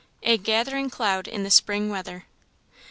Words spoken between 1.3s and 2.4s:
the spring weather.